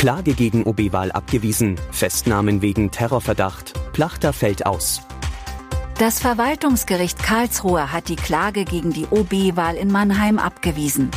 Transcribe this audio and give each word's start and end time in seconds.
Klage 0.00 0.32
gegen 0.32 0.64
OB-Wahl 0.64 1.12
abgewiesen, 1.12 1.78
Festnahmen 1.90 2.62
wegen 2.62 2.90
Terrorverdacht, 2.90 3.74
Plachter 3.92 4.32
fällt 4.32 4.64
aus. 4.64 5.02
Das 5.98 6.20
Verwaltungsgericht 6.20 7.22
Karlsruhe 7.22 7.92
hat 7.92 8.08
die 8.08 8.16
Klage 8.16 8.64
gegen 8.64 8.94
die 8.94 9.04
OB-Wahl 9.10 9.76
in 9.76 9.92
Mannheim 9.92 10.38
abgewiesen. 10.38 11.10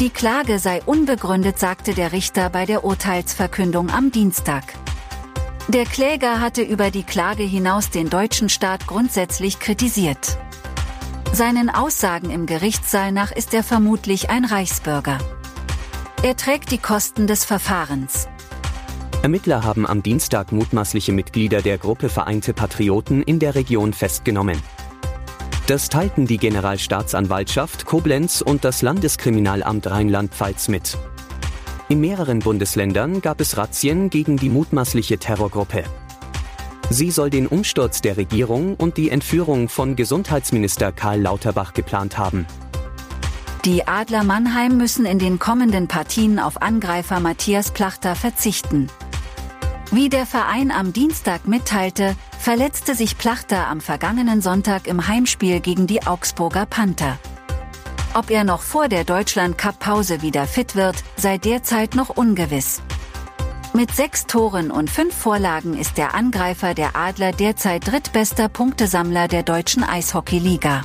Die 0.00 0.08
Klage 0.08 0.58
sei 0.60 0.80
unbegründet, 0.86 1.58
sagte 1.58 1.92
der 1.92 2.12
Richter 2.12 2.48
bei 2.48 2.64
der 2.64 2.84
Urteilsverkündung 2.84 3.90
am 3.90 4.10
Dienstag. 4.10 4.64
Der 5.68 5.84
Kläger 5.84 6.40
hatte 6.40 6.62
über 6.62 6.90
die 6.90 7.04
Klage 7.04 7.42
hinaus 7.42 7.90
den 7.90 8.08
deutschen 8.08 8.48
Staat 8.48 8.86
grundsätzlich 8.86 9.58
kritisiert. 9.58 10.38
Seinen 11.34 11.68
Aussagen 11.68 12.30
im 12.30 12.46
Gerichtssaal 12.46 13.12
nach 13.12 13.30
ist 13.30 13.52
er 13.52 13.62
vermutlich 13.62 14.30
ein 14.30 14.46
Reichsbürger. 14.46 15.18
Er 16.24 16.36
trägt 16.36 16.70
die 16.70 16.78
Kosten 16.78 17.26
des 17.26 17.44
Verfahrens. 17.44 18.28
Ermittler 19.20 19.62
haben 19.62 19.86
am 19.86 20.02
Dienstag 20.02 20.52
mutmaßliche 20.52 21.12
Mitglieder 21.12 21.60
der 21.60 21.76
Gruppe 21.76 22.08
Vereinte 22.08 22.54
Patrioten 22.54 23.22
in 23.22 23.38
der 23.38 23.54
Region 23.54 23.92
festgenommen. 23.92 24.58
Das 25.66 25.90
teilten 25.90 26.26
die 26.26 26.38
Generalstaatsanwaltschaft 26.38 27.84
Koblenz 27.84 28.40
und 28.40 28.64
das 28.64 28.80
Landeskriminalamt 28.80 29.90
Rheinland-Pfalz 29.90 30.68
mit. 30.68 30.96
In 31.90 32.00
mehreren 32.00 32.38
Bundesländern 32.38 33.20
gab 33.20 33.42
es 33.42 33.58
Razzien 33.58 34.08
gegen 34.08 34.38
die 34.38 34.48
mutmaßliche 34.48 35.18
Terrorgruppe. 35.18 35.84
Sie 36.88 37.10
soll 37.10 37.28
den 37.28 37.46
Umsturz 37.46 38.00
der 38.00 38.16
Regierung 38.16 38.76
und 38.76 38.96
die 38.96 39.10
Entführung 39.10 39.68
von 39.68 39.94
Gesundheitsminister 39.94 40.90
Karl 40.90 41.20
Lauterbach 41.20 41.74
geplant 41.74 42.16
haben. 42.16 42.46
Die 43.64 43.88
Adler 43.88 44.24
Mannheim 44.24 44.76
müssen 44.76 45.06
in 45.06 45.18
den 45.18 45.38
kommenden 45.38 45.88
Partien 45.88 46.38
auf 46.38 46.60
Angreifer 46.60 47.18
Matthias 47.18 47.70
Plachter 47.70 48.14
verzichten. 48.14 48.90
Wie 49.90 50.10
der 50.10 50.26
Verein 50.26 50.70
am 50.70 50.92
Dienstag 50.92 51.48
mitteilte, 51.48 52.14
verletzte 52.38 52.94
sich 52.94 53.16
Plachter 53.16 53.68
am 53.68 53.80
vergangenen 53.80 54.42
Sonntag 54.42 54.86
im 54.86 55.08
Heimspiel 55.08 55.60
gegen 55.60 55.86
die 55.86 56.06
Augsburger 56.06 56.66
Panther. 56.66 57.18
Ob 58.12 58.30
er 58.30 58.44
noch 58.44 58.60
vor 58.60 58.88
der 58.88 59.04
Deutschland-Cup-Pause 59.04 60.20
wieder 60.20 60.46
fit 60.46 60.76
wird, 60.76 60.96
sei 61.16 61.38
derzeit 61.38 61.94
noch 61.94 62.10
ungewiss. 62.10 62.82
Mit 63.72 63.92
sechs 63.92 64.26
Toren 64.26 64.70
und 64.70 64.90
fünf 64.90 65.14
Vorlagen 65.14 65.72
ist 65.72 65.96
der 65.96 66.14
Angreifer 66.14 66.74
der 66.74 66.96
Adler 66.96 67.32
derzeit 67.32 67.90
drittbester 67.90 68.50
Punktesammler 68.50 69.26
der 69.26 69.42
deutschen 69.42 69.84
Eishockey-Liga. 69.84 70.84